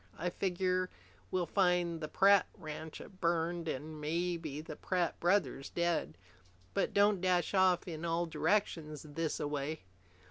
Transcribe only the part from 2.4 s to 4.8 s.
ranch burned an' maybe the